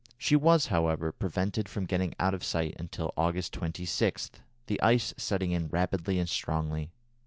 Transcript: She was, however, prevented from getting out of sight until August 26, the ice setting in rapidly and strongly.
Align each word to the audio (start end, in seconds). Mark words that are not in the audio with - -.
She 0.17 0.35
was, 0.35 0.65
however, 0.65 1.11
prevented 1.11 1.69
from 1.69 1.85
getting 1.85 2.15
out 2.19 2.33
of 2.33 2.43
sight 2.43 2.75
until 2.79 3.13
August 3.15 3.53
26, 3.53 4.31
the 4.65 4.81
ice 4.81 5.13
setting 5.15 5.51
in 5.51 5.67
rapidly 5.67 6.17
and 6.17 6.27
strongly. 6.27 6.89